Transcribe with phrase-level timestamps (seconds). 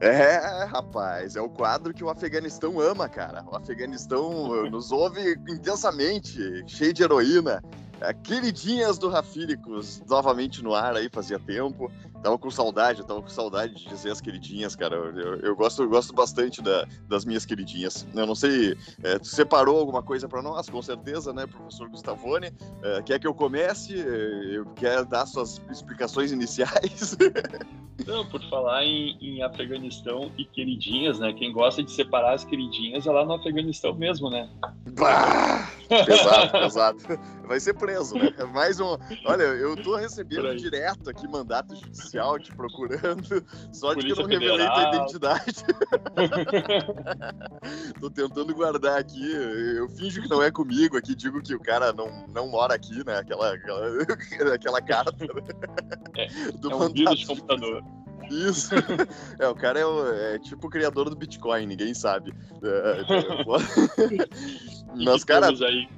[0.00, 3.44] É, rapaz, é o quadro que o Afeganistão ama, cara.
[3.50, 7.62] O Afeganistão nos ouve intensamente, cheio de heroína.
[8.00, 11.90] É, queridinhas do Rafíricos, novamente no ar aí, fazia tempo.
[12.22, 14.96] Tava com saudade, tava com saudade de dizer as queridinhas, cara.
[14.96, 18.06] Eu, eu gosto, eu gosto bastante da, das minhas queridinhas.
[18.14, 22.52] Eu não sei, é, tu separou alguma coisa para nós, com certeza, né, professor Gustavone?
[22.82, 23.94] É, quer que eu comece?
[23.94, 27.16] Eu quer dar suas explicações iniciais?
[28.06, 31.32] Não, por falar em, em, Afeganistão e queridinhas, né?
[31.32, 34.48] Quem gosta de separar as queridinhas é lá no Afeganistão mesmo, né?
[34.96, 35.68] Bah!
[35.90, 37.20] Exato, exato.
[37.46, 38.32] Vai ser preso, né?
[38.36, 38.96] É mais um.
[39.24, 44.26] Olha, eu tô recebendo direto aqui mandato judicial te procurando, só de que eu não
[44.26, 45.64] revelei tua identidade.
[48.00, 49.32] tô tentando guardar aqui.
[49.32, 53.04] Eu finjo que não é comigo aqui, digo que o cara não, não mora aqui,
[53.04, 53.18] né?
[53.18, 54.02] Aquela, aquela,
[54.54, 55.16] aquela carta.
[55.24, 55.42] Né?
[56.16, 57.82] É, do é um vírus de computador.
[58.30, 58.74] Isso.
[59.38, 62.34] É, o cara é, o, é, tipo o criador do Bitcoin, ninguém sabe.
[62.62, 63.02] É,
[65.04, 65.48] Mas, cara.
[65.48, 65.88] Aí?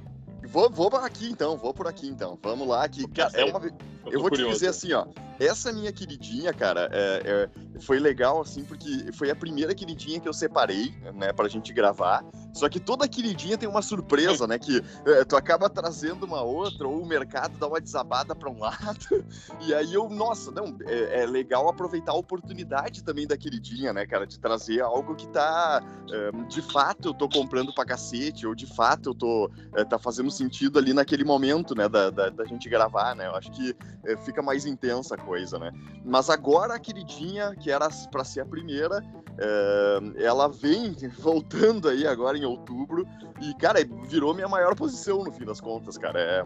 [0.51, 2.37] Vou, vou aqui então, vou por aqui então.
[2.43, 3.65] Vamos lá, que é uma.
[4.05, 4.51] Eu, eu vou curioso.
[4.51, 5.05] te dizer assim, ó.
[5.39, 10.29] Essa minha queridinha, cara, é, é, foi legal, assim, porque foi a primeira queridinha que
[10.29, 12.23] eu separei, né, pra gente gravar.
[12.53, 14.59] Só que toda queridinha tem uma surpresa, né?
[14.59, 18.59] Que é, tu acaba trazendo uma outra, ou o mercado dá uma desabada pra um
[18.59, 18.77] lado.
[19.61, 24.05] E aí eu, nossa, não, é, é legal aproveitar a oportunidade também da queridinha, né,
[24.05, 24.25] cara?
[24.25, 25.83] De trazer algo que tá.
[26.11, 29.51] É, de fato eu tô comprando pra cacete, ou de fato eu tô.
[29.75, 30.40] É, tá fazendo sentido
[30.77, 33.27] ali naquele momento, né, da, da, da gente gravar, né?
[33.27, 33.75] Eu acho que
[34.05, 35.71] é, fica mais intensa a coisa, né?
[36.05, 39.03] Mas agora a queridinha, que era para ser a primeira,
[39.37, 43.07] é, ela vem voltando aí agora em outubro
[43.41, 46.19] e, cara, virou minha maior posição no fim das contas, cara.
[46.19, 46.45] É,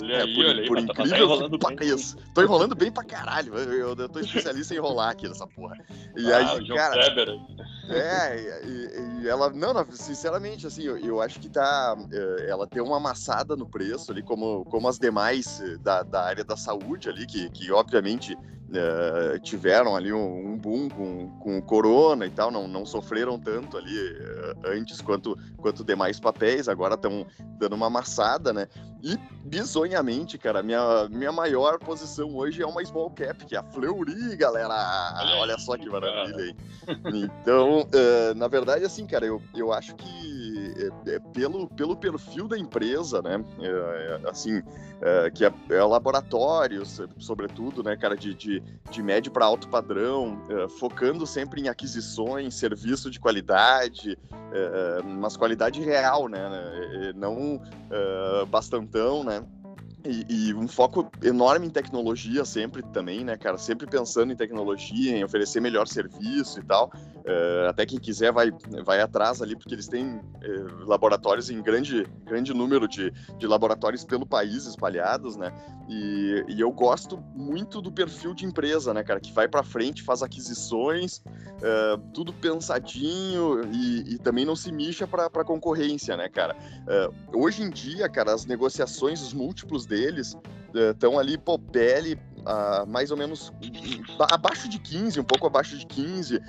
[0.00, 2.16] Olha é, aí, por, olha por aí, incrível tá, tá enrolando que pareça.
[2.34, 3.54] Tô enrolando bem pra caralho.
[3.54, 5.76] Eu, eu tô especialista em enrolar aqui nessa porra.
[6.16, 7.36] E ah, aí, cara.
[7.90, 9.50] É, e, e, ela.
[9.50, 11.96] Não, não, sinceramente, assim, eu, eu, acho que tá.
[12.10, 16.22] Eh, ela tem uma amassada no preço ali, como, como as demais eh, da, da
[16.22, 18.36] área da saúde ali, que, que obviamente
[18.72, 23.38] Uh, tiveram ali um, um, boom com, com o corona e tal, não, não sofreram
[23.38, 27.26] tanto ali uh, antes quanto, quanto demais papéis, agora estão
[27.58, 28.66] dando uma amassada, né?
[29.02, 33.62] E bizonhamente, cara, minha, minha maior posição hoje é uma small cap, que é a
[33.62, 34.72] Fleury, galera!
[35.38, 36.56] Olha só que maravilha aí.
[37.12, 40.74] Então, uh, na verdade, assim, cara, eu, eu acho que
[41.06, 43.44] é, é pelo, pelo perfil da empresa, né?
[44.26, 44.62] assim,
[45.34, 50.40] que é, é laboratórios, sobretudo, né, cara, de, de de, médio para alto padrão,
[50.78, 54.18] focando sempre em aquisições, serviço de qualidade,
[55.18, 56.48] mas qualidade real, né?
[56.48, 57.60] né não
[58.48, 59.42] bastantão, né?
[60.04, 63.56] E, e, um foco enorme em tecnologia sempre também, né, cara?
[63.56, 66.90] Sempre pensando em tecnologia, em oferecer melhor serviço e tal.
[67.24, 68.50] Uh, até quem quiser vai,
[68.84, 74.04] vai atrás ali, porque eles têm uh, laboratórios em grande, grande número de, de laboratórios
[74.04, 75.52] pelo país espalhados, né?
[75.88, 79.20] E, e eu gosto muito do perfil de empresa, né, cara?
[79.20, 85.06] Que vai para frente, faz aquisições, uh, tudo pensadinho e, e, também não se mixa
[85.06, 86.56] para concorrência, né, cara?
[87.32, 90.36] hoje em dia, cara, as negociações, os múltiplos deles
[90.74, 93.52] estão ali, pô, PL uh, mais ou menos
[94.30, 96.42] abaixo de 15, um pouco abaixo de 15, uh,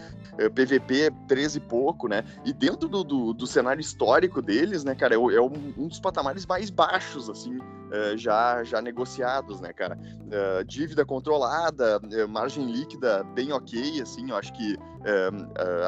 [0.53, 2.23] PVP 13 e pouco, né?
[2.45, 5.99] E dentro do, do, do cenário histórico deles, né, cara, é, é um, um, dos
[5.99, 9.97] patamares mais baixos, assim, uh, já, já negociados, né, cara?
[9.97, 11.99] Uh, dívida controlada,
[12.29, 14.77] margem líquida bem ok, assim, eu acho que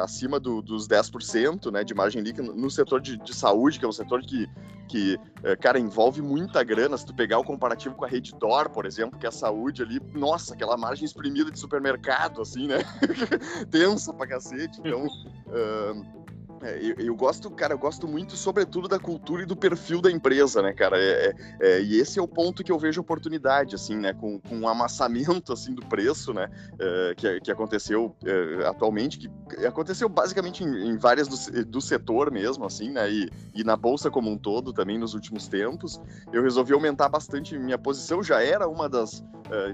[0.02, 3.88] acima do, dos 10%, né, de margem líquida no setor de, de saúde, que é
[3.88, 4.48] um setor que,
[4.88, 5.18] que,
[5.60, 6.96] cara, envolve muita grana.
[6.96, 10.00] Se tu pegar o comparativo com a Redditor, por exemplo, que é a saúde ali,
[10.14, 12.78] nossa, aquela margem exprimida de supermercado, assim, né?
[13.70, 14.80] Tensa pra cacete.
[14.80, 16.15] Então, uh,
[16.62, 20.10] é, eu, eu, gosto, cara, eu gosto muito, sobretudo, da cultura e do perfil da
[20.10, 20.98] empresa, né, cara?
[20.98, 24.12] É, é, é e esse é o ponto que eu vejo oportunidade, assim, né?
[24.12, 26.48] Com, com um amassamento, assim, do preço, né?
[26.78, 32.30] É, que, que aconteceu é, atualmente, que aconteceu basicamente em, em várias do, do, setor
[32.30, 33.10] mesmo, assim, né?
[33.10, 36.00] E, e na bolsa como um todo também nos últimos tempos.
[36.32, 39.24] Eu resolvi aumentar bastante minha posição, já era uma das.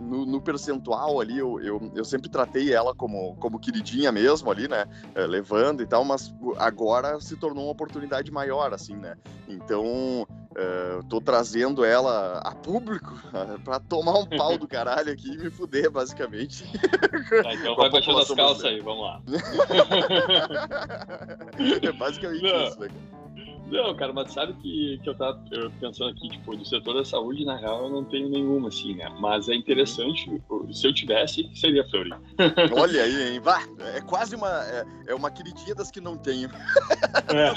[0.02, 4.68] No, no, percentual ali, eu, eu, eu, sempre tratei ela como, como queridinha mesmo ali,
[4.68, 4.84] né?
[5.26, 6.30] levando e tal, mas
[7.20, 9.16] se tornou uma oportunidade maior, assim, né?
[9.48, 13.14] Então, uh, tô trazendo ela a público
[13.64, 16.64] para tomar um pau do caralho aqui e me fuder, basicamente.
[17.42, 19.20] Tá, então vai baixando as calças aí, vamos lá.
[21.82, 22.68] é basicamente Não.
[22.68, 22.88] isso, né?
[23.72, 25.42] Não, cara, mas sabe que, que eu tava
[25.80, 29.08] pensando aqui, tipo, do setor da saúde, na real, eu não tenho nenhuma, assim, né?
[29.18, 30.30] Mas é interessante,
[30.70, 32.10] se eu tivesse, seria Fleury.
[32.78, 33.40] Olha aí, hein?
[33.40, 33.62] Vá,
[33.94, 36.50] é quase uma, é, é uma queridinha das que não tenho.
[37.32, 37.48] É.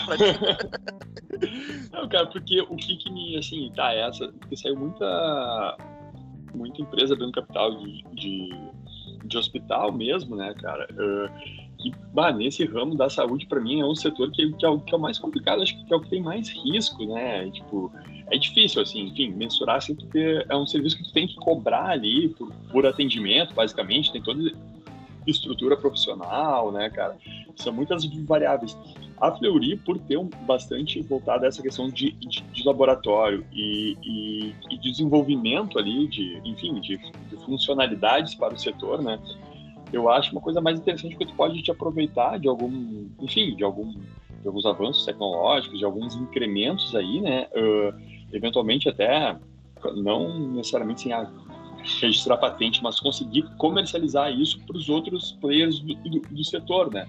[1.92, 5.78] não, cara, porque o que que me, assim, tá, essa, porque saiu muita,
[6.54, 8.50] muita empresa dando capital de, de,
[9.26, 10.88] de hospital mesmo, né, cara?
[10.94, 14.70] Uh, que, bah, nesse ramo da saúde, para mim, é um setor que, que, é
[14.70, 17.50] o, que é o mais complicado, acho que é o que tem mais risco, né?
[17.52, 17.92] Tipo,
[18.32, 21.90] é difícil, assim, enfim, mensurar, assim, porque é um serviço que tu tem que cobrar
[21.90, 24.52] ali por, por atendimento, basicamente, tem toda
[25.28, 27.18] estrutura profissional, né, cara?
[27.56, 28.78] São muitas variáveis.
[29.20, 33.98] A Fleury, por ter um, bastante voltado a essa questão de, de, de laboratório e,
[34.04, 39.18] e, e, desenvolvimento ali, de, enfim, de, de funcionalidades para o setor, né?
[39.94, 43.64] Eu acho uma coisa mais interessante que tu pode te aproveitar de algum, enfim, de
[43.64, 43.94] algum
[44.42, 47.48] de alguns avanços tecnológicos, de alguns incrementos aí, né?
[47.56, 47.96] Uh,
[48.32, 49.36] eventualmente até
[49.96, 51.28] não necessariamente sem a
[52.02, 57.08] registrar patente, mas conseguir comercializar isso para os outros players do, do, do setor, né?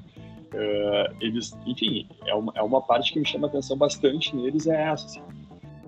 [0.55, 4.83] Uh, eles, enfim, é uma, é uma parte que me chama atenção bastante neles é
[4.83, 5.23] essa, assim.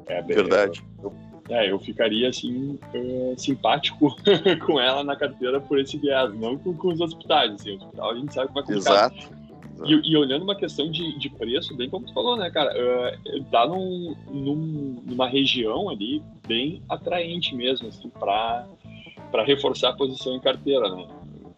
[0.07, 0.83] É, Verdade.
[1.03, 1.15] Eu,
[1.49, 4.15] é, eu ficaria assim uh, simpático
[4.67, 7.53] com ela na carteira por esse viés, não com, com os hospitais.
[7.53, 9.15] Assim, o hospital a gente sabe como é complicado.
[9.17, 9.39] Exato.
[9.85, 12.73] E, e, olhando uma questão de, de preço, bem como tu falou, né, cara?
[12.75, 18.67] Uh, tá num, num, numa região ali bem atraente mesmo, assim, para
[19.45, 21.07] reforçar a posição em carteira, né?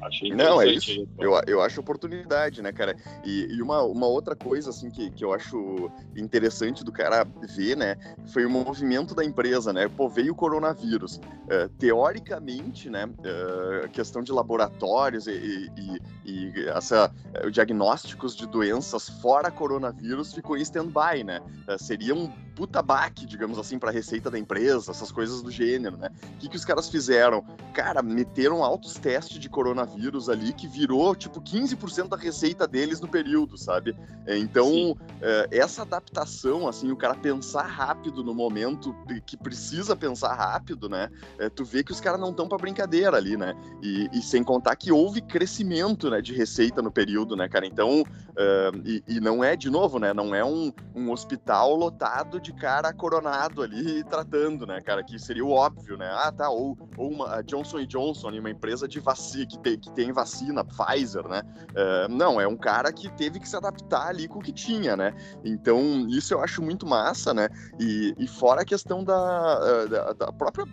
[0.02, 1.06] Achei Não, é isso.
[1.18, 2.96] Eu, eu acho oportunidade, né, cara?
[3.24, 7.76] E, e, uma, uma outra coisa, assim, que, que eu acho interessante do cara ver,
[7.76, 7.96] né,
[8.32, 9.88] foi o movimento da empresa, né?
[9.88, 11.16] Pô, veio o coronavírus.
[11.16, 17.12] Uh, teoricamente, né, uh, questão de laboratórios e, e, e essa,
[17.44, 21.40] uh, diagnósticos de doenças fora coronavírus ficou em stand-by, né?
[21.78, 22.30] seria um
[22.60, 26.10] puta baque, digamos assim, para a receita da empresa, essas coisas do gênero, né?
[26.34, 27.42] O que, que os caras fizeram?
[27.72, 33.08] Cara, meteram altos testes de coronavírus ali que virou, tipo, 15% da receita deles no
[33.08, 33.96] período, sabe?
[34.26, 40.34] É, então, é, essa adaptação, assim, o cara pensar rápido no momento que precisa pensar
[40.34, 41.08] rápido, né?
[41.38, 43.54] É, tu vê que os caras não estão para brincadeira ali, né?
[43.82, 47.64] E, e, sem contar que houve crescimento, né, de receita no período, né, cara?
[47.64, 50.12] Então, uh, e, e, não é, de novo, né?
[50.12, 55.02] Não é um, um hospital lotado de de cara coronado ali tratando, né, cara?
[55.04, 56.10] Que seria o óbvio, né?
[56.12, 56.50] Ah, tá.
[56.50, 61.26] Ou, ou uma Johnson Johnson, uma empresa de vacina que tem, que tem vacina, Pfizer,
[61.28, 61.42] né?
[61.70, 64.96] Uh, não, é um cara que teve que se adaptar ali com o que tinha,
[64.96, 65.14] né?
[65.44, 67.48] Então, isso eu acho muito massa, né?
[67.78, 70.66] E, e fora a questão da, da, da própria.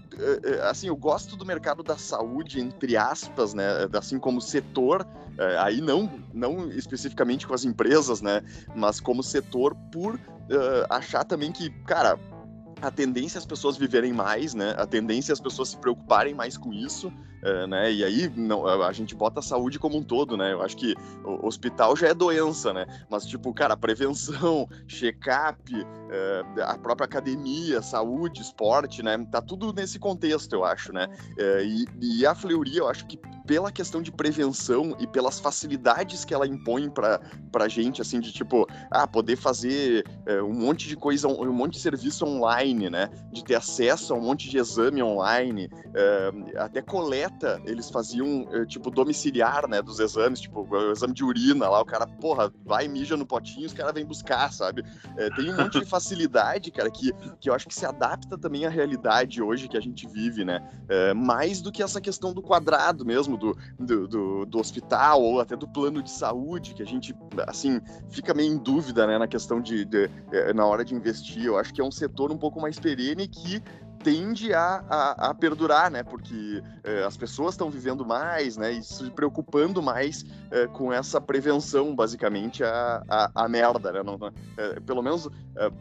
[0.70, 3.68] Assim, eu gosto do mercado da saúde, entre aspas, né?
[3.94, 5.06] Assim como setor,
[5.60, 8.42] aí não, não especificamente com as empresas, né?
[8.76, 10.20] Mas como setor por
[10.50, 12.20] uh, achar também que, cara,
[12.82, 14.76] a tendência é as pessoas viverem mais, né?
[14.78, 17.12] A tendência é as pessoas se preocuparem mais com isso,
[17.44, 17.92] uh, né?
[17.92, 20.54] E aí não, a gente bota a saúde como um todo, né?
[20.54, 22.86] Eu acho que hospital já é doença, né?
[23.10, 29.18] Mas, tipo, cara, prevenção, check-up, uh, a própria academia, saúde, esporte, né?
[29.32, 31.08] Tá tudo nesse contexto, eu acho, né?
[31.38, 31.64] Uh,
[32.02, 36.34] e, e a fleuria, eu acho que pela questão de prevenção e pelas facilidades que
[36.34, 40.98] ela impõe para pra gente, assim, de tipo, ah, poder fazer é, um monte de
[40.98, 43.10] coisa, um, monte de serviço online, né?
[43.32, 47.27] De ter acesso a um monte de exame online, é, até coleta
[47.66, 51.86] eles faziam, é, tipo, domiciliar, né, dos exames, tipo, o exame de urina lá, o
[51.86, 54.84] cara, porra, vai mija no potinho, os caras vêm buscar, sabe?
[55.18, 58.66] É, tem um monte de facilidade, cara, que, que eu acho que se adapta também
[58.66, 60.68] à realidade hoje que a gente vive, né?
[60.88, 65.40] É, mais do que essa questão do quadrado mesmo, do, do, do, do, hospital ou
[65.40, 67.16] até do plano de saúde, que a gente,
[67.48, 71.46] assim, fica meio em dúvida, né, na questão de, de, eh, na hora de investir.
[71.46, 73.62] Eu acho que é um setor um pouco mais perene que
[74.04, 76.04] tende a, a, a perdurar, né?
[76.04, 78.72] Porque é, as pessoas estão vivendo mais, né?
[78.72, 84.04] E se preocupando mais é, com essa prevenção, basicamente, a, a, a merda, né?
[84.04, 84.18] Não,
[84.58, 85.30] é, pelo menos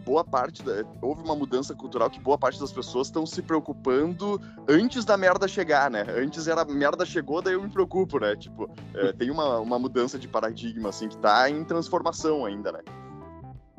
[0.07, 4.41] boa parte, da, houve uma mudança cultural que boa parte das pessoas estão se preocupando
[4.67, 6.07] antes da merda chegar, né?
[6.17, 8.35] Antes era merda chegou, daí eu me preocupo, né?
[8.37, 8.71] Tipo,
[9.19, 12.81] tem uma, uma mudança de paradigma, assim, que tá em transformação ainda, né?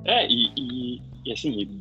[0.06, 1.80] É, e, e, e, assim,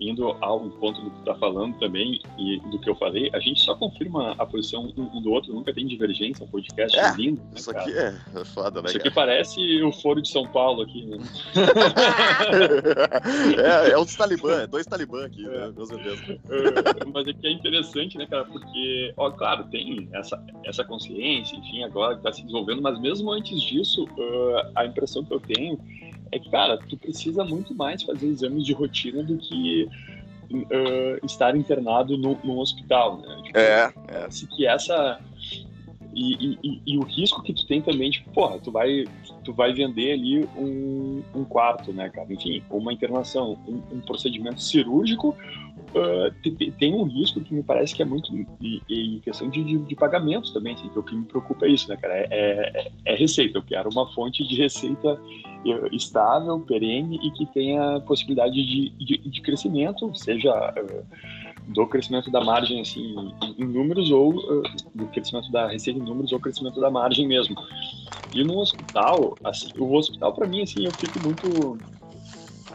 [0.00, 3.38] indo ao ponto do que tu tá falando também e do que eu falei, a
[3.38, 7.40] gente só confirma a posição um, do outro, nunca tem divergência, um podcast é, lindo.
[7.40, 8.88] Né, isso aqui é, é foda, né?
[8.88, 11.18] Isso aqui parece o Foro de São Paulo aqui, né?
[13.86, 15.68] é, é os talibã, é dois talibã aqui, né?
[15.68, 15.72] é.
[15.72, 16.32] Com certeza.
[16.32, 21.84] É, mas aqui é interessante, né, cara, porque, ó, claro, tem essa, essa consciência, enfim,
[21.84, 25.78] agora que tá se desenvolvendo, mas mesmo antes disso, uh, a impressão que eu tenho
[26.30, 29.88] é que, cara, tu precisa muito mais fazer exames de rotina do que
[30.50, 33.40] uh, estar internado no, num hospital, né?
[33.44, 34.28] Tipo, é, é.
[34.56, 35.20] que essa
[36.14, 39.04] e, e, e, o risco que tu tem também, tipo, porra, tu vai,
[39.44, 42.32] tu vai vender ali um, um quarto, né, cara?
[42.32, 45.36] Enfim, uma internação, um, um procedimento cirúrgico
[45.94, 48.30] uh, tem um risco que me parece que é muito
[48.60, 51.88] em questão de, de, de, pagamentos também, assim, que o que me preocupa é isso,
[51.88, 52.14] né, cara?
[52.14, 53.58] É, é, é, receita.
[53.58, 55.20] Eu quero uma fonte de receita
[55.92, 62.42] estável, perene e que tenha possibilidade de, de, de crescimento, seja uh, do crescimento da
[62.42, 64.62] margem assim em números ou uh,
[64.94, 67.56] do crescimento da receita em números ou crescimento da margem mesmo.
[68.34, 71.78] E no hospital, assim, o hospital para mim assim eu fico muito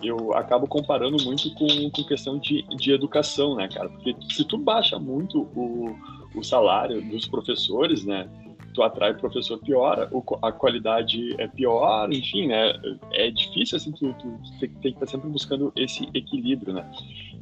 [0.03, 3.89] eu acabo comparando muito com, com questão de, de educação, né, cara?
[3.89, 5.95] Porque se tu baixa muito o,
[6.35, 8.29] o salário dos professores, né,
[8.73, 10.09] tu atrai professor piora,
[10.41, 12.73] a qualidade é pior, enfim, né?
[13.11, 16.89] É difícil, assim, tu, tu tem, tem que estar sempre buscando esse equilíbrio, né?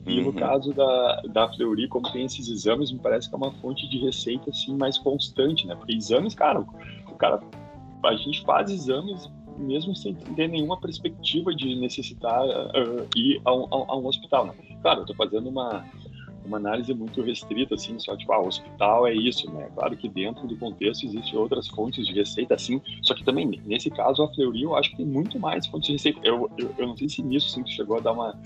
[0.05, 0.25] E uhum.
[0.25, 3.87] no caso da, da Fleury, como tem esses exames, me parece que é uma fonte
[3.87, 5.75] de receita, assim, mais constante, né?
[5.75, 7.39] Porque exames, cara, o cara,
[8.03, 9.29] a gente faz exames
[9.61, 14.53] mesmo sem ter nenhuma perspectiva de necessitar uh, ir a um, a um hospital, né?
[14.81, 15.85] Claro, eu tô fazendo uma
[16.45, 19.69] uma análise muito restrita, assim, só tipo, ah, hospital é isso, né?
[19.73, 23.89] Claro que dentro do contexto existem outras fontes de receita, assim, só que também, nesse
[23.89, 26.19] caso, a Fleury, eu acho que tem muito mais fontes de receita.
[26.23, 28.39] Eu, eu, eu não sei se nisso, assim, chegou a dar uma,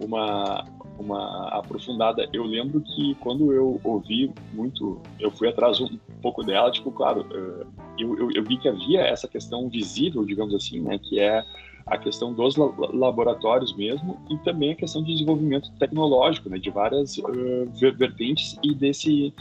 [0.00, 0.64] uma,
[0.98, 2.28] uma aprofundada.
[2.32, 7.26] Eu lembro que quando eu ouvi muito, eu fui atrás um pouco dela, tipo, claro,
[7.32, 7.66] eh,
[7.98, 11.44] eu, eu, eu vi que havia essa questão visível, digamos assim, né, que é
[11.86, 17.18] a questão dos laboratórios mesmo e também a questão de desenvolvimento tecnológico, né, de várias
[17.18, 19.34] uh, vertentes e desse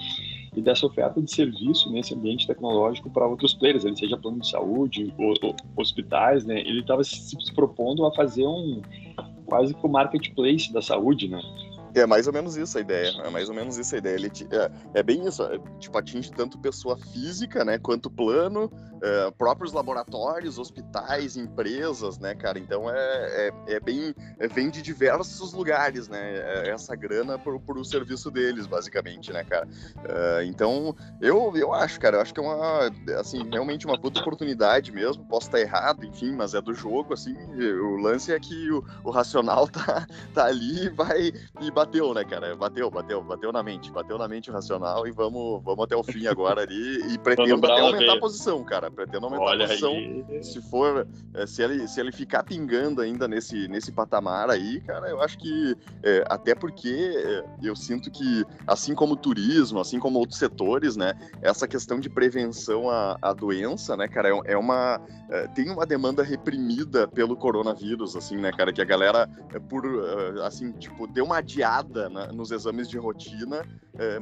[0.56, 4.50] e dessa oferta de serviço nesse ambiente tecnológico para outros players, ele seja plano de
[4.50, 6.60] saúde, ou, ou hospitais, né?
[6.60, 8.80] Ele estava se, se propondo a fazer um
[9.44, 11.40] quase que o marketplace da saúde, né?
[11.96, 13.12] É mais ou menos isso a ideia.
[13.24, 14.16] É mais ou menos isso a ideia.
[14.16, 15.44] Ele é, é bem isso.
[15.44, 17.78] É, tipo, atinge tanto pessoa física, né?
[17.78, 18.72] Quanto plano,
[19.04, 22.58] é, próprios laboratórios, hospitais, empresas, né, cara?
[22.58, 24.16] Então é, é, é bem.
[24.40, 26.20] É, vem de diversos lugares, né?
[26.22, 29.68] É, essa grana por, por o serviço deles, basicamente, né, cara?
[30.46, 32.92] então, eu, eu acho, cara, eu acho que é uma.
[33.20, 35.26] Assim, realmente uma puta oportunidade mesmo.
[35.26, 37.36] Posso estar errado, enfim, mas é do jogo, assim.
[37.82, 41.34] O lance é que o, o racional tá, tá ali e vai.
[41.60, 42.56] E bateu, né, cara?
[42.56, 46.04] Bateu, bateu, bateu na mente, bateu na mente o racional e vamos, vamos até o
[46.04, 48.93] fim agora ali e pretendo até aumentar a posição, cara.
[48.96, 49.94] Pretendo aumentar a posição.
[50.42, 55.10] Se for, é, se ele, se ele ficar pingando ainda nesse, nesse patamar aí, cara,
[55.10, 60.00] eu acho que é, até porque é, eu sinto que, assim como o turismo, assim
[60.00, 64.58] como outros setores, né, essa questão de prevenção à, à doença, né, cara, é, é
[64.58, 69.60] uma é, tem uma demanda reprimida pelo coronavírus, assim, né, cara, que a galera é,
[69.60, 69.84] por
[70.44, 73.64] assim tipo deu uma adiada nos exames de rotina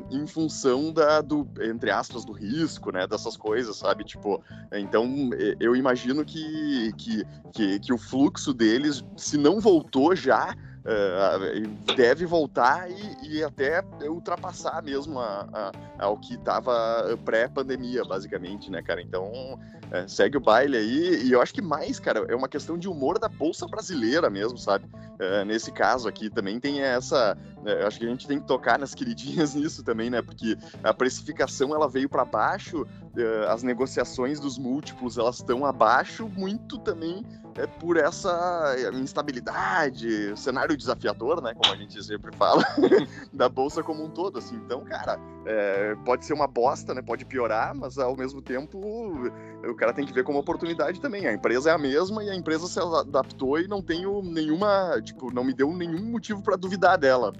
[0.10, 4.04] em função da, do, entre aspas, do risco, né, dessas coisas, sabe?
[4.04, 10.56] Tipo, então eu imagino que, que, que, que o fluxo deles, se não voltou já,
[10.82, 18.72] Uh, deve voltar e, e, até ultrapassar mesmo a, a, ao que estava pré-pandemia, basicamente,
[18.72, 19.00] né, cara?
[19.00, 19.60] Então,
[19.92, 21.26] é, segue o baile aí.
[21.26, 24.58] E eu acho que mais, cara, é uma questão de humor da Bolsa Brasileira mesmo,
[24.58, 24.86] sabe?
[25.20, 27.38] É, nesse caso aqui também tem essa.
[27.66, 30.22] É, acho que a gente tem que tocar nas queridinhas nisso também, né?
[30.22, 36.28] Porque a precificação ela veio para baixo, é, as negociações dos múltiplos elas estão abaixo,
[36.28, 37.24] muito também
[37.58, 42.64] é por essa instabilidade, cenário desafiador, né, como a gente sempre fala,
[43.34, 44.56] da bolsa como um todo, assim.
[44.56, 49.76] Então, cara, é, pode ser uma bosta, né, pode piorar, mas ao mesmo tempo o
[49.76, 51.28] cara tem que ver como oportunidade também.
[51.28, 55.34] A empresa é a mesma e a empresa se adaptou e não tenho nenhuma, tipo,
[55.34, 57.34] não me deu nenhum motivo para duvidar dela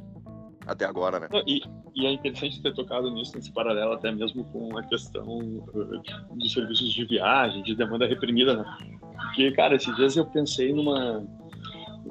[0.66, 1.28] até agora, né?
[1.48, 1.62] E,
[1.96, 6.54] e, é interessante ter tocado nisso, nesse paralelo, até mesmo com a questão uh, dos
[6.54, 8.78] serviços de viagem, de demanda reprimida, né?
[9.16, 11.24] Porque, cara, esses dias eu pensei numa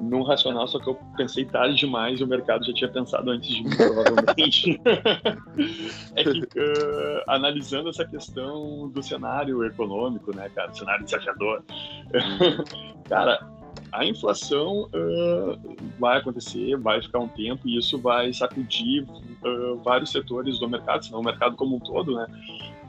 [0.01, 3.49] num racional, só que eu pensei tarde demais e o mercado já tinha pensado antes
[3.49, 4.81] de mim, provavelmente.
[6.15, 11.63] é que, uh, analisando essa questão do cenário econômico, né, cara, cenário desafiador,
[13.07, 13.47] cara,
[13.91, 15.59] a inflação uh,
[15.99, 21.05] vai acontecer, vai ficar um tempo e isso vai sacudir uh, vários setores do mercado,
[21.05, 22.25] senão o mercado como um todo, né?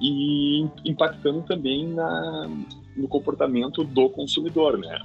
[0.01, 2.49] E impactando também na,
[2.97, 5.01] no comportamento do consumidor, né?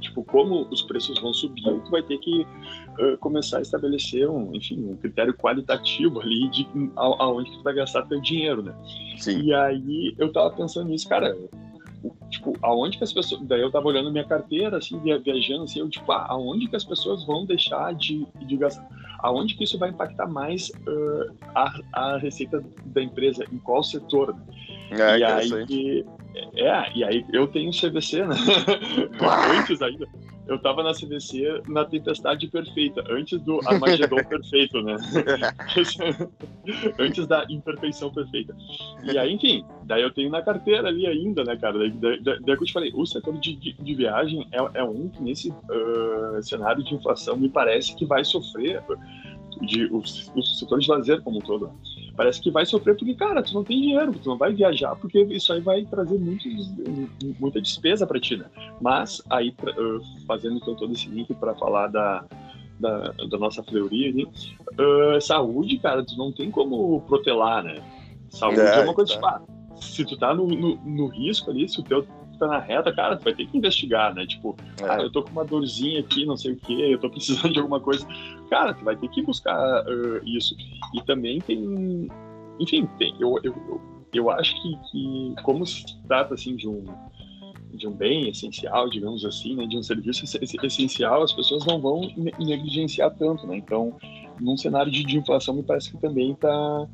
[0.00, 2.46] Tipo, como os preços vão subir, tu vai ter que
[2.98, 8.02] uh, começar a estabelecer um, enfim, um critério qualitativo ali de aonde tu vai gastar
[8.06, 8.74] teu dinheiro, né?
[9.18, 9.42] Sim.
[9.42, 11.36] E aí eu tava pensando nisso, cara,
[12.30, 13.42] tipo, aonde que as pessoas.
[13.42, 16.84] Daí eu tava olhando minha carteira, assim, viajando, assim, eu, tipo, ah, aonde que as
[16.84, 18.86] pessoas vão deixar de, de gastar?
[19.20, 23.44] Aonde que isso vai impactar mais uh, a, a receita da empresa?
[23.52, 24.36] Em qual setor?
[24.90, 28.34] É, e aí, é, e aí eu tenho CVC, né?
[29.58, 30.06] Antes ainda
[30.46, 34.96] eu tava na CVC na tempestade perfeita, antes do Armagedon perfeito, né?
[36.98, 38.54] antes da imperfeição perfeita.
[39.02, 41.78] E aí, enfim, daí eu tenho na carteira ali ainda, né, cara?
[41.78, 44.84] Daí, daí, daí que eu te falei, o setor de, de, de viagem é, é,
[44.84, 48.82] um que nesse uh, cenário de inflação me parece que vai sofrer
[49.62, 51.70] de, o, o setor de lazer como um todo
[52.16, 55.20] parece que vai sofrer porque, cara, tu não tem dinheiro, tu não vai viajar, porque
[55.22, 56.70] isso aí vai trazer muitos,
[57.38, 58.46] muita despesa para ti, né?
[58.80, 59.54] Mas aí,
[60.26, 62.24] fazendo então todo esse link para falar da,
[62.78, 67.82] da, da, nossa fleuria ali, uh, saúde, cara, tu não tem como protelar, né?
[68.28, 69.16] Saúde é, é uma coisa, tá.
[69.16, 72.06] tipo, ah, se tu tá no, no, no risco ali, se o teu
[72.38, 74.26] tá na reta, cara, tu vai ter que investigar, né?
[74.26, 74.88] Tipo, é.
[74.88, 77.58] ah, eu tô com uma dorzinha aqui, não sei o que, eu tô precisando de
[77.58, 78.06] alguma coisa.
[78.50, 80.56] Cara, tu vai ter que buscar uh, isso.
[80.94, 82.08] E também tem,
[82.58, 83.80] enfim, tem, eu, eu, eu,
[84.12, 86.84] eu acho que, que como se trata, assim, de um
[87.76, 90.24] de um bem essencial, digamos assim, né, de um serviço
[90.62, 93.56] essencial, as pessoas não vão negligenciar tanto, né?
[93.56, 93.96] Então,
[94.40, 96.86] num cenário de, de, inflação, me parece que também tá,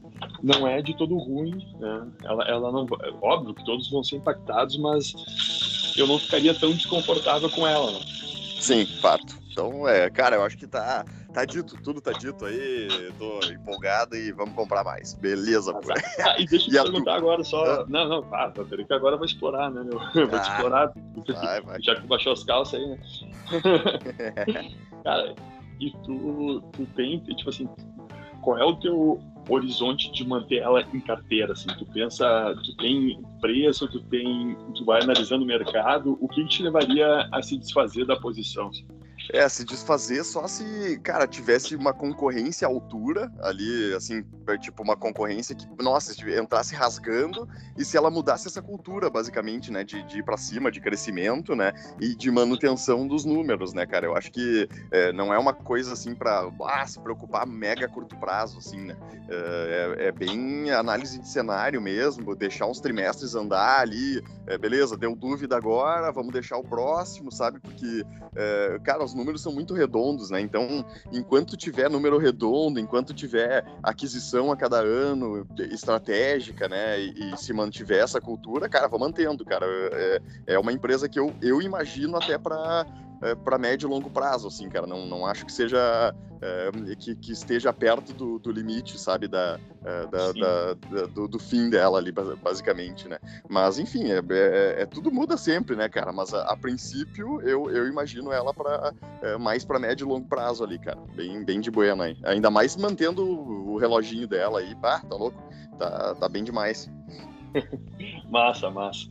[0.42, 1.66] não é de todo ruim.
[1.78, 2.08] Né?
[2.24, 2.86] Ela, ela não,
[3.22, 5.14] óbvio que todos vão ser impactados, mas
[5.96, 7.92] eu não ficaria tão desconfortável com ela.
[7.92, 8.00] Né?
[8.60, 9.40] Sim, fato.
[9.50, 11.04] Então, é, cara, eu acho que tá,
[11.34, 15.14] tá dito, tudo tá dito aí, tô empolgado e vamos comprar mais.
[15.14, 15.72] Beleza.
[16.20, 17.64] Ah, e deixa eu te perguntar agora só.
[17.64, 17.84] Ah.
[17.88, 20.00] Não, não, ah, peraí que agora eu vou explorar, né, meu?
[20.14, 20.92] Eu vou ah, explorar.
[21.42, 21.82] Vai, vai.
[21.82, 22.98] Já que baixou as calças aí, né?
[25.02, 25.34] cara,
[25.80, 27.68] e tu, tu tem, tipo assim,
[28.42, 33.20] qual é o teu horizonte de manter ela em carteira, assim, tu pensa, tu tem
[33.40, 38.06] preço, tu tem, tu vai analisando o mercado, o que te levaria a se desfazer
[38.06, 38.68] da posição?
[38.68, 38.86] Assim?
[39.32, 44.24] É, se desfazer só se, cara, tivesse uma concorrência à altura ali, assim,
[44.60, 49.84] tipo, uma concorrência que, nossa, entrasse rasgando e se ela mudasse essa cultura, basicamente, né,
[49.84, 54.06] de, de ir pra cima, de crescimento, né, e de manutenção dos números, né, cara.
[54.06, 58.16] Eu acho que é, não é uma coisa, assim, pra ah, se preocupar mega curto
[58.16, 58.96] prazo, assim, né.
[59.28, 64.96] É, é, é bem análise de cenário mesmo, deixar uns trimestres andar ali, é, beleza,
[64.96, 68.04] deu dúvida agora, vamos deixar o próximo, sabe, porque,
[68.34, 70.40] é, cara, os números são muito redondos, né?
[70.40, 76.98] Então, enquanto tiver número redondo, enquanto tiver aquisição a cada ano estratégica, né?
[76.98, 79.66] E, e se mantiver essa cultura, cara, vou mantendo, cara.
[79.66, 82.86] É, é uma empresa que eu, eu imagino até para
[83.22, 84.86] é, para médio e longo prazo, assim, cara.
[84.86, 89.58] Não, não acho que seja é, que, que, esteja perto do, do limite, sabe, da,
[89.84, 93.18] é, da, da, da do, do, fim dela ali, basicamente, né?
[93.48, 96.12] Mas, enfim, é, é, é tudo muda sempre, né, cara?
[96.12, 100.26] Mas a, a princípio eu, eu imagino ela para é, mais para médio e longo
[100.26, 100.98] prazo ali, cara.
[101.14, 102.16] Bem, bem de buena aí.
[102.24, 105.42] Ainda mais mantendo o reloginho dela aí, pá, tá louco?
[105.78, 106.90] Tá, tá bem demais.
[108.30, 109.08] massa, massa.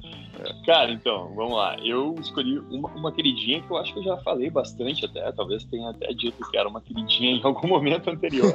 [0.65, 1.77] Cara, então, vamos lá.
[1.83, 5.63] Eu escolhi uma, uma, queridinha que eu acho que eu já falei bastante até, talvez
[5.65, 8.53] tenha até dito que era uma queridinha em algum momento anterior.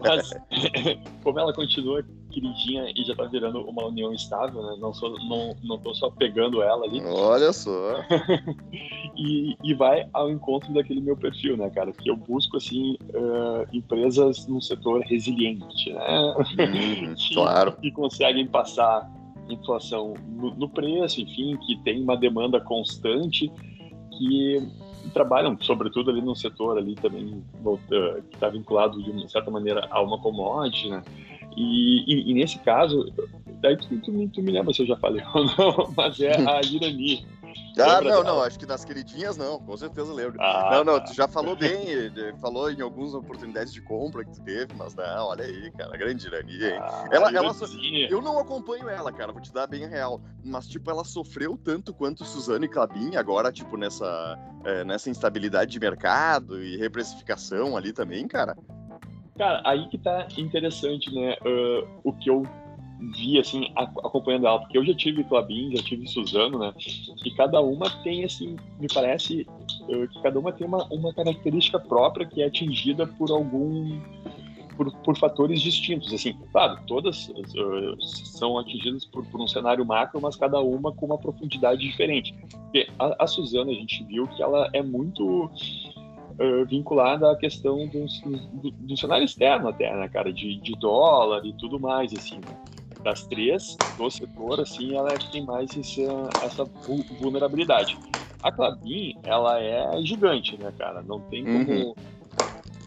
[0.00, 0.30] Mas,
[1.22, 4.76] como ela continua queridinha e já tá virando uma união estável, né?
[4.78, 7.02] Não, sou, não, não tô só pegando ela ali.
[7.04, 7.96] Olha só!
[9.16, 11.92] e, e vai ao encontro daquele meu perfil, né, cara?
[11.92, 16.34] Que eu busco, assim, uh, empresas num setor resiliente, né?
[16.38, 17.72] Hum, que, claro.
[17.72, 18.99] Que conseguem passar
[19.54, 23.50] inflação no, no, preço, enfim, que tem uma demanda constante,
[24.18, 24.62] que
[25.12, 27.42] trabalham, sobretudo ali no setor ali também
[28.28, 31.02] que está vinculado de uma certa maneira a uma commodity, né?
[31.56, 33.12] E, e, e nesse caso,
[33.60, 36.60] daí tu, tu, tu, me lembra se eu já falei ou não, mas é a
[36.64, 37.26] Irani.
[37.80, 40.40] Ah, não, não, acho que nas queridinhas não, com certeza lembro.
[40.40, 44.42] Ah, não, não, tu já falou bem, falou em algumas oportunidades de compra que tu
[44.42, 46.78] teve, mas não, olha aí, cara, grande Irani, hein?
[46.80, 47.66] Ah, ela, ela so...
[48.08, 51.92] Eu não acompanho ela, cara, vou te dar bem real, mas, tipo, ela sofreu tanto
[51.92, 57.92] quanto Suzane e Clabin agora, tipo, nessa, é, nessa instabilidade de mercado e reprecificação ali
[57.92, 58.56] também, cara.
[59.40, 61.34] Cara, aí que tá interessante, né?
[61.40, 62.42] Uh, o que eu
[63.00, 66.72] vi, assim, acompanhando ela, porque eu já tive Clabin, já tive Suzano, né?
[67.24, 69.46] E cada uma tem, assim, me parece
[70.12, 74.00] que cada uma tem uma, uma característica própria que é atingida por algum.
[74.76, 80.18] Por, por fatores distintos, assim, claro, todas uh, são atingidas por, por, um cenário macro,
[80.22, 82.34] mas cada uma com uma profundidade diferente.
[82.50, 85.50] Porque a, a Suzana, a gente viu que ela é muito
[86.40, 88.06] uh, vinculada à questão do,
[88.62, 92.36] do, do, cenário externo até, né, cara, de, de dólar e tudo mais, assim.
[92.36, 92.79] Né?
[93.02, 96.04] Das três do setor, assim, ela é que tem mais esse,
[96.42, 96.64] essa
[97.20, 97.98] vulnerabilidade.
[98.42, 101.02] A Clabin, ela é gigante, né, cara?
[101.02, 101.94] Não tem como, uhum.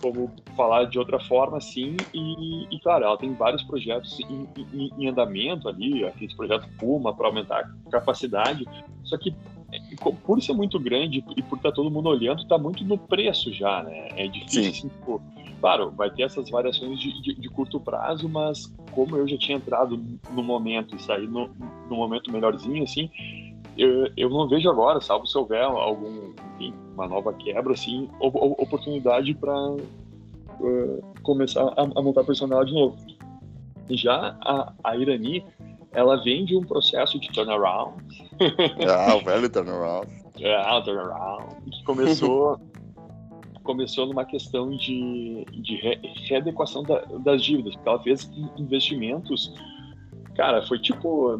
[0.02, 1.97] como falar de outra forma, assim.
[2.13, 7.13] E, e claro, ela tem vários projetos em, em, em andamento ali, aquele projeto Puma
[7.13, 8.65] para aumentar a capacidade.
[9.04, 9.36] Só que
[10.25, 13.51] por ser muito grande e por estar tá todo mundo olhando, está muito no preço
[13.53, 14.09] já, né?
[14.15, 14.91] É difícil, assim,
[15.59, 19.57] claro, vai ter essas variações de, de, de, curto prazo, mas como eu já tinha
[19.57, 19.97] entrado
[20.31, 21.49] no momento e saí no,
[21.89, 23.09] no momento melhorzinho, assim,
[23.77, 29.33] eu, eu não vejo agora, salvo se houver algum, enfim, uma nova quebra, assim, oportunidade
[29.33, 32.97] para uh, começar a, a, montar personal de novo.
[33.89, 35.43] Já a, a Irani,
[35.93, 37.95] ela vem de um processo de turnaround.
[38.89, 40.08] Ah, o velho turnaround.
[40.41, 42.60] É, o turnaround, que começou,
[43.63, 49.53] começou numa questão de, de re, readequação da, das dívidas, porque ela fez investimentos,
[50.36, 51.39] cara, foi tipo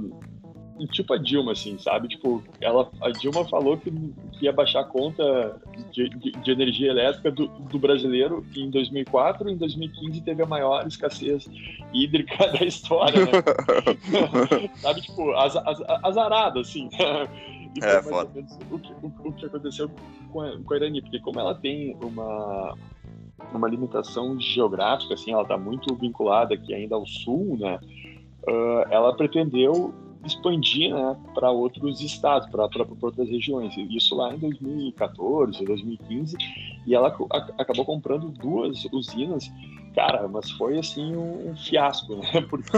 [0.92, 2.08] tipo a Dilma, assim, sabe?
[2.08, 5.60] Tipo, ela, a Dilma falou que, que ia baixar a conta
[5.92, 10.86] de, de, de energia elétrica do, do, brasileiro em 2004, em 2015 teve a maior
[10.88, 11.50] escassez
[11.94, 13.32] hídrica da história, né?
[14.78, 15.02] sabe?
[15.02, 16.90] Tipo, az, az, azarada, assim.
[17.76, 18.30] E é, foda.
[18.70, 19.90] O que, o, o, que aconteceu
[20.32, 22.76] com a, com a Irani, porque como ela tem uma
[23.54, 27.80] uma limitação geográfica, assim, ela está muito vinculada aqui ainda ao sul, né?
[28.48, 29.94] Uh, ela pretendeu
[30.26, 32.68] expandir né, para outros estados, para
[33.02, 33.74] outras regiões.
[33.78, 36.38] Isso lá em 2014, 2015,
[36.86, 39.52] e ela a, acabou comprando duas usinas.
[39.96, 42.42] Cara, mas foi assim um, um fiasco, né?
[42.50, 42.72] Porque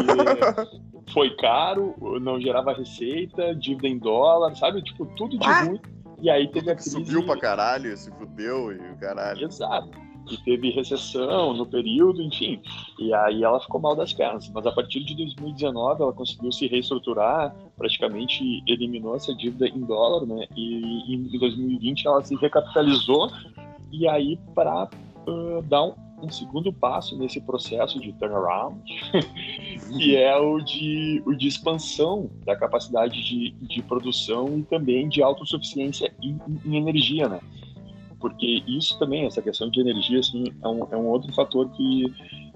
[1.13, 4.81] foi caro, não gerava receita, dívida em dólar, sabe?
[4.81, 5.79] Tipo, tudo de ruim.
[6.21, 6.91] E aí teve a crise.
[6.91, 9.45] Subiu pra caralho, se fudeu e o caralho.
[9.45, 12.61] Exato e teve recessão no período, enfim.
[12.99, 14.49] E aí ela ficou mal das pernas.
[14.49, 20.25] Mas a partir de 2019 ela conseguiu se reestruturar, praticamente eliminou essa dívida em dólar,
[20.25, 20.47] né?
[20.55, 23.29] E em 2020 ela se recapitalizou.
[23.91, 24.89] E aí, para
[25.27, 28.81] uh, dar um, um, segundo passo nesse processo de turnaround,
[29.95, 35.21] que é o de, o de expansão da capacidade de, de produção e também de
[35.21, 37.39] autossuficiência em, em energia, né?
[38.25, 42.11] Porque isso também, essa questão de energia, assim, é um, é um outro fator que,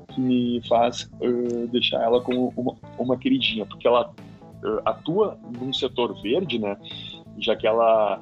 [0.07, 5.71] que me faz uh, deixar ela como uma, uma queridinha, porque ela uh, atua num
[5.71, 6.75] setor verde, né?
[7.37, 8.19] Já que ela,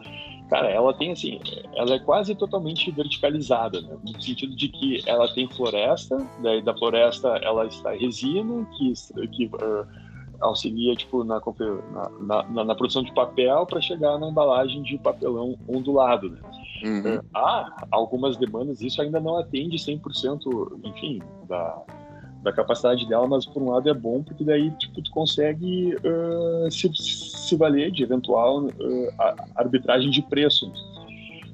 [0.49, 1.39] cara, ela tem assim,
[1.73, 3.95] ela é quase totalmente verticalizada, né?
[4.05, 8.93] No sentido de que ela tem floresta, daí da floresta ela está resina, que,
[9.29, 9.87] que uh,
[10.41, 11.41] auxilia tipo na,
[12.19, 16.56] na, na, na produção de papel para chegar na embalagem de papelão ondulado, né?
[16.83, 17.15] Uhum.
[17.15, 21.83] É, há algumas demandas, isso ainda não atende 100%, enfim, da,
[22.43, 26.71] da capacidade dela, mas por um lado é bom, porque daí tipo, tu consegue uh,
[26.71, 28.71] se, se valer de eventual uh,
[29.55, 30.71] arbitragem de preço.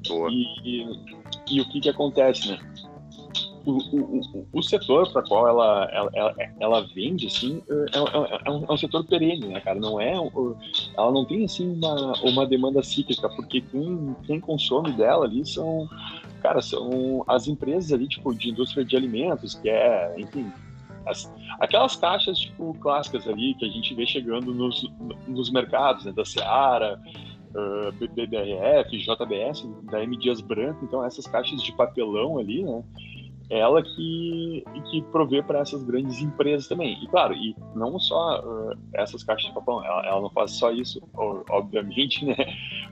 [0.05, 0.99] E, e,
[1.49, 2.59] e, o que que acontece, né?
[3.65, 8.52] O, o, o setor para qual ela, ela, ela, ela, vende, assim, é, é, é,
[8.52, 9.80] um, é, um, setor perene, né, cara?
[9.80, 15.26] Não é, ela não tem, assim, uma, uma demanda cíclica, porque quem, quem consome dela
[15.26, 15.88] ali são,
[16.41, 20.52] cara, são as empresas ali, tipo, de indústria de alimentos, que é, enfim,
[21.06, 24.89] as, aquelas caixas, tipo, clássicas ali, que a gente vê chegando nos,
[25.28, 26.99] nos mercados, né, da Seara,
[27.54, 30.17] uh, BBRF, JBS, da M.
[30.17, 32.84] Dias Branco, então essas caixas de papelão ali, né,
[33.59, 37.01] ela que, que provê para essas grandes empresas também.
[37.03, 40.71] E claro, e não só uh, essas caixas de papel, ela, ela, não faz só
[40.71, 40.99] isso,
[41.49, 42.35] obviamente, né?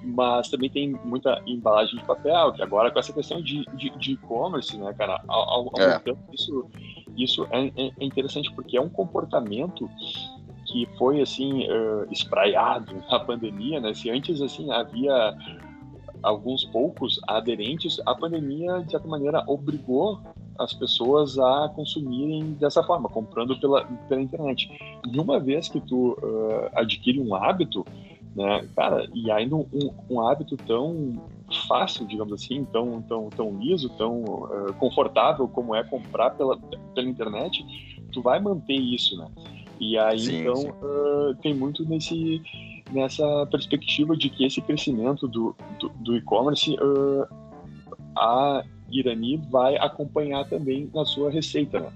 [0.04, 3.66] Mas também tem muita embalagem de papel, que agora com essa questão de
[4.12, 6.02] e-commerce, né, cara, ao, ao é.
[6.32, 6.70] isso,
[7.18, 9.90] isso é, é, é, interessante porque é um comportamento
[10.66, 13.94] que foi assim uh, espraiado na pandemia, né?
[13.94, 15.36] Se antes assim havia
[16.22, 20.22] alguns poucos aderentes, a pandemia, de certa maneira, obrigou
[20.58, 24.70] as pessoas a consumirem dessa forma, comprando pela, pela internet.
[25.12, 27.86] E uma vez que tu uh, adquire um hábito,
[28.36, 29.66] né, cara, e ainda um,
[30.10, 31.22] um, hábito tão
[31.68, 37.10] fácil, digamos assim, tão, tão, tão liso, tão uh, confortável como é comprar pela, pela
[37.10, 37.66] internet,
[38.12, 39.28] tu vai manter isso, né?
[39.80, 40.70] E aí, sim, então, sim.
[40.70, 42.42] Uh, tem muito nesse,
[42.92, 47.28] nessa perspectiva de que esse crescimento do, do, do e-commerce, uh,
[48.16, 48.64] a
[49.00, 51.92] Irani vai acompanhar também na sua receita, né?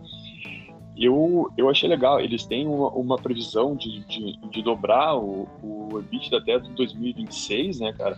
[0.98, 6.00] Eu, eu achei legal, eles têm uma, uma previsão de, de, de, dobrar o, o
[6.00, 8.18] EBITDA até 2026, né, cara?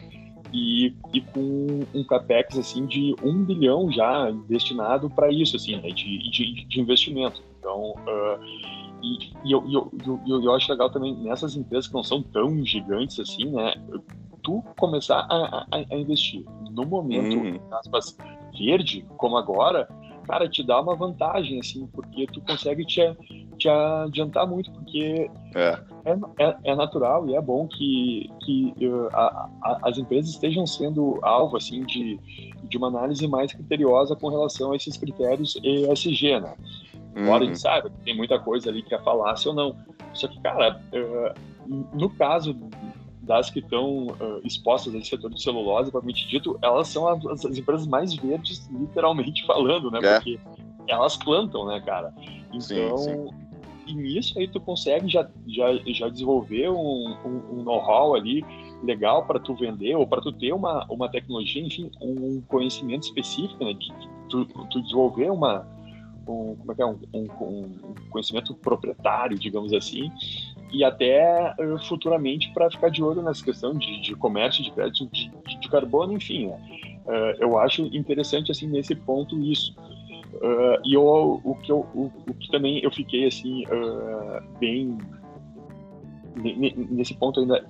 [0.54, 5.90] E, e com um capex assim de um bilhão já destinado para isso, assim, né,
[5.90, 7.42] de, de, de investimento.
[7.60, 8.40] Então, uh,
[9.02, 9.92] E, e eu, eu,
[10.28, 13.74] eu, eu, acho legal também nessas empresas que não são tão gigantes assim, né?
[14.48, 17.60] Tu começar a, a, a investir no momento, hum.
[17.70, 18.16] aspas,
[18.58, 19.90] verde, como agora,
[20.26, 23.02] cara, te dá uma vantagem, assim, porque tu consegue te,
[23.58, 25.78] te adiantar muito, porque é.
[26.06, 30.66] É, é, é natural e é bom que, que uh, a, a, as empresas estejam
[30.66, 32.18] sendo alvo, assim, de,
[32.70, 36.56] de uma análise mais criteriosa com relação a esses critérios ESG, né?
[37.18, 37.36] Embora uhum.
[37.36, 37.56] a gente uhum.
[37.56, 39.76] saiba que tem muita coisa ali que é falácia ou não.
[40.14, 42.56] Só que, cara, uh, no caso
[43.28, 47.46] das que estão uh, expostas a esse setor de celulose, propriamente dito, elas são as,
[47.46, 50.00] as, empresas mais verdes, literalmente falando, né?
[50.02, 50.16] É.
[50.16, 50.40] Porque
[50.88, 52.14] elas plantam, né, cara?
[52.54, 53.30] Então, sim, sim.
[53.88, 58.44] e nisso aí tu consegue já, já, já desenvolver um, um, um know-how ali
[58.82, 63.64] legal para tu vender ou para tu ter uma, uma tecnologia, enfim, um conhecimento específico,
[63.66, 63.74] né?
[63.74, 63.92] De,
[64.30, 65.68] tu, tu desenvolver uma,
[66.26, 70.10] um, como é que é, um, um, um conhecimento proprietário, digamos assim,
[70.72, 75.08] e até uh, futuramente para ficar de olho nessa questão de, de comércio de crédito
[75.12, 76.48] de, de, carbono, enfim.
[76.48, 76.60] Né?
[77.06, 79.76] Uh, eu acho interessante assim nesse ponto isso.
[80.36, 83.64] Uh, e eu, o que eu, o, o, que também eu fiquei assim
[84.60, 84.98] bem
[86.92, 87.66] nesse ponto ainda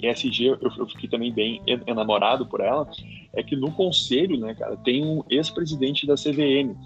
[0.00, 2.88] ESG eu, eu fiquei também bem enamorado por ela
[3.32, 6.76] é que no conselho, né, cara, tem um ex-presidente da CVM.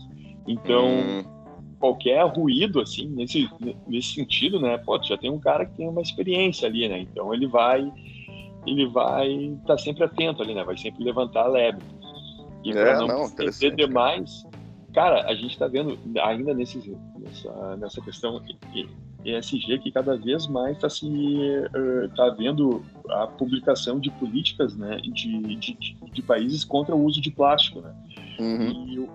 [0.46, 1.35] Então hum
[1.86, 3.48] qualquer ruído, assim, nesse,
[3.86, 4.76] nesse sentido, né?
[4.78, 7.00] Pô, já tem um cara que tem uma experiência ali, né?
[7.00, 7.90] Então ele vai
[8.66, 10.64] ele vai estar tá sempre atento ali, né?
[10.64, 11.84] Vai sempre levantar a lebre.
[12.64, 14.44] E é, não, não ter demais,
[14.92, 15.20] cara.
[15.20, 18.42] cara, a gente está vendo ainda nesse, nessa, nessa questão
[19.24, 24.96] ESG que cada vez mais está se uh, tá vendo a publicação de políticas, né,
[24.96, 25.78] de, de,
[26.12, 27.94] de, países contra o uso de plástico, né?
[28.40, 28.86] Uhum.
[28.88, 29.08] E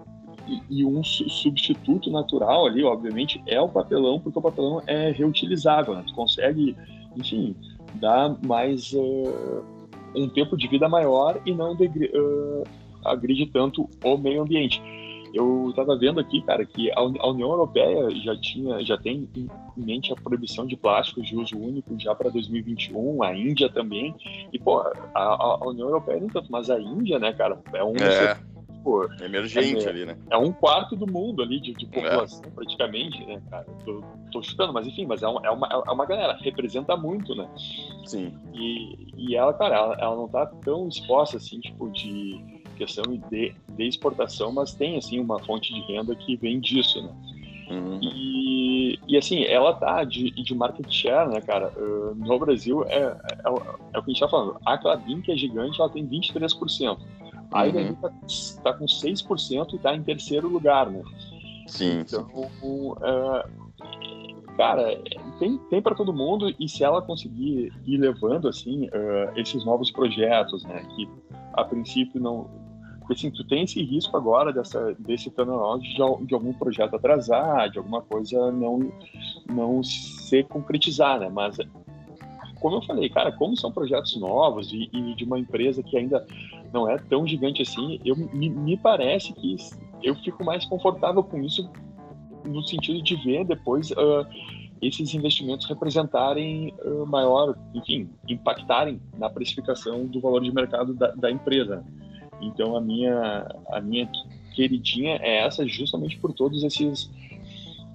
[0.70, 6.04] e, um substituto natural ali, obviamente, é o papelão, porque o papelão é reutilizável, né?
[6.08, 6.76] Tu consegue,
[7.16, 7.56] enfim,
[7.96, 9.64] dar mais uh,
[10.16, 12.64] um tempo de vida maior e não uh,
[13.06, 14.82] agride tanto o meio ambiente.
[15.34, 20.12] Eu estava vendo aqui, cara, que a União Europeia já tinha, já tem em mente
[20.12, 24.14] a proibição de plásticos de uso único já para 2021, a Índia também.
[24.52, 27.96] E pô, a, a, União Europeia nem tanto, mas a Índia, né, cara, é um
[27.96, 28.38] é
[28.84, 29.08] pô.
[29.22, 30.18] Emergente é, ali, né?
[30.30, 32.50] É um quarto do mundo ali de, de população, é.
[32.50, 33.66] praticamente, né, cara?
[33.86, 37.36] Tô, tô chutando, mas enfim, mas é uma, é, uma, é uma galera, representa muito,
[37.36, 37.48] né?
[38.06, 38.34] Sim.
[38.54, 43.54] E, e ela, cara, ela, ela não tá tão exposta, assim, tipo, de questão de,
[43.70, 47.12] de exportação, mas tem, assim, uma fonte de renda que vem disso, né?
[47.72, 48.00] Uhum.
[48.02, 51.72] E, e assim, ela tá de, de market share, né, cara?
[51.78, 54.58] Uh, no Brasil, é, é, é, o que a gente tá falando.
[54.66, 57.00] A Clabin, que é gigante, ela tem 23%.
[57.52, 58.10] A Irani está
[58.64, 61.04] tá com 6% e está em terceiro lugar, né?
[61.68, 62.00] Sim.
[62.00, 62.28] Então,
[62.64, 63.44] uh,
[64.56, 64.98] cara,
[65.40, 69.92] tem, tem para todo mundo e se ela conseguir ir levando, assim, uh, esses novos
[69.92, 70.86] projetos, né?
[70.96, 71.10] Que
[71.54, 72.50] a princípio não...
[73.00, 77.70] Porque, assim, tu tem esse risco agora dessa, desse turnaround de, de algum projeto atrasar,
[77.70, 78.92] de alguma coisa não,
[79.50, 81.30] não se concretizar, né?
[81.30, 81.58] Mas
[82.62, 86.26] como eu falei, cara, como são projetos novos e, e, de uma empresa que ainda
[86.72, 89.58] não é tão gigante assim, eu me, me parece que
[90.04, 91.68] eu fico mais confortável com isso
[92.46, 94.26] no sentido de ver depois uh,
[94.80, 101.32] esses investimentos representarem uh, maior, enfim, impactarem na precificação do valor de mercado da, da,
[101.32, 101.84] empresa.
[102.42, 104.10] Então a minha a minha
[104.56, 107.10] queridinha é essa justamente por todos esses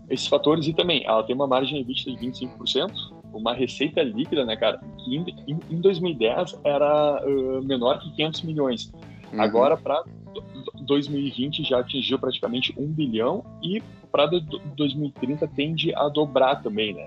[0.09, 4.57] esses fatores e também ela tem uma margem 20 de 25%, uma receita líquida, né,
[4.57, 8.93] cara, que em, em 2010 era uh, menor que 500 milhões.
[9.33, 9.41] Uhum.
[9.41, 10.03] Agora, para
[10.81, 14.27] 2020, já atingiu praticamente um bilhão e para
[14.77, 17.07] 2030 tende a dobrar também, né?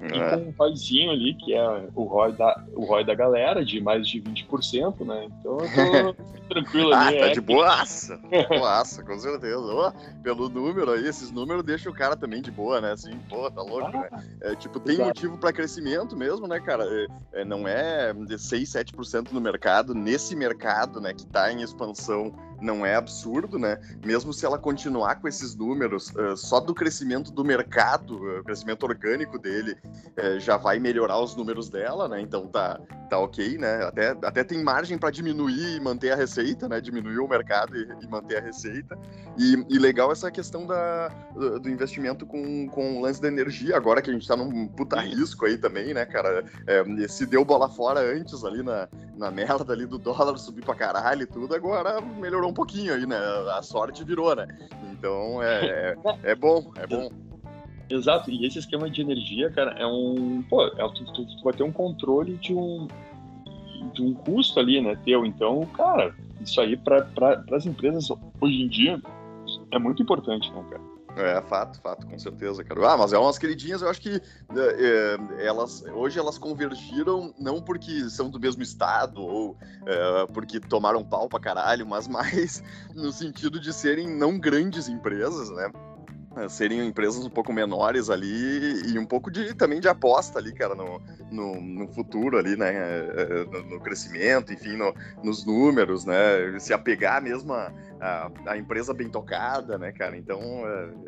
[0.00, 0.36] E é.
[0.36, 4.06] com um royzinho ali, que é o ROI, da, o ROI da galera, de mais
[4.06, 5.26] de 20%, né?
[5.26, 7.18] Então eu tô tranquilo ali.
[7.18, 8.20] ah, tá é de boaça.
[8.48, 9.58] boaça, com certeza.
[9.58, 12.92] Oh, pelo número aí, esses números deixam o cara também de boa, né?
[12.92, 14.24] Assim, pô, tá louco, ah, né?
[14.42, 15.08] É, tipo, tem exato.
[15.08, 16.84] motivo para crescimento mesmo, né, cara?
[16.84, 21.62] É, é não é de 6, 7% no mercado, nesse mercado, né, que tá em
[21.62, 23.78] expansão não é absurdo, né?
[24.04, 28.44] Mesmo se ela continuar com esses números, uh, só do crescimento do mercado, o uh,
[28.44, 32.20] crescimento orgânico dele, uh, já vai melhorar os números dela, né?
[32.20, 33.84] Então tá, tá ok, né?
[33.84, 36.80] Até, até tem margem para diminuir e manter a receita, né?
[36.80, 38.98] Diminuir o mercado e, e manter a receita.
[39.38, 41.08] E, e, legal essa questão da,
[41.60, 45.00] do investimento com, com o lance da energia, agora que a gente tá num puta
[45.00, 46.44] risco aí também, né, cara?
[46.66, 50.74] É, se deu bola fora antes ali na, na merda ali do dólar subir pra
[50.74, 53.16] caralho e tudo, agora melhorou um pouquinho aí, né?
[53.56, 54.46] A sorte virou, né?
[54.92, 57.33] Então é, é, é bom, é bom.
[57.88, 60.42] Exato, e esse esquema de energia, cara, é um.
[60.48, 62.88] Pô, é, tu, tu, tu, vai ter um controle de um,
[63.92, 65.24] de um custo ali, né, teu.
[65.26, 67.06] Então, cara, isso aí para
[67.52, 68.08] as empresas
[68.40, 69.00] hoje em dia
[69.70, 70.94] é muito importante, né, cara?
[71.16, 72.92] É, fato, fato, com certeza, cara.
[72.92, 77.62] Ah, mas é umas queridinhas, eu acho que é, é, elas hoje elas convergiram não
[77.62, 83.12] porque são do mesmo estado ou é, porque tomaram pau pra caralho, mas mais no
[83.12, 85.70] sentido de serem não grandes empresas, né?
[86.36, 90.52] É, serem empresas um pouco menores ali e um pouco de também de aposta ali,
[90.52, 94.92] cara, no, no, no futuro ali, né, é, é, no, no crescimento, enfim, no,
[95.22, 97.72] nos números, né, se apegar mesmo a,
[98.04, 100.40] a, a, empresa bem tocada, né, cara, então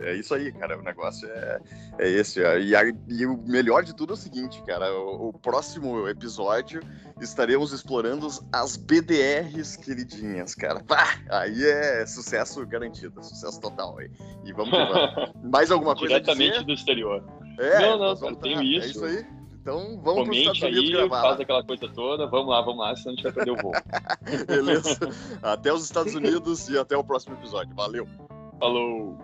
[0.01, 1.61] é, é isso aí, cara, o negócio é,
[1.99, 5.33] é esse, e, a, e o melhor de tudo é o seguinte, cara, o, o
[5.33, 6.81] próximo episódio
[7.21, 14.11] estaremos explorando as BDRs queridinhas, cara, Pá, aí é sucesso garantido, sucesso total aí,
[14.45, 15.33] e vamos lá.
[15.45, 17.23] Mais alguma coisa Diretamente do exterior.
[17.59, 18.87] É, não, não, cara, tenho isso.
[18.87, 19.36] É isso aí.
[19.67, 21.23] Então vamos Comente para os Estados Unidos aí, gravar.
[21.23, 23.73] Faz aquela coisa toda, vamos lá, vamos lá, senão a gente vai perder o voo.
[24.47, 24.97] Beleza.
[25.43, 27.75] Até os Estados Unidos e até o próximo episódio.
[27.75, 28.07] Valeu.
[28.61, 29.19] Falou.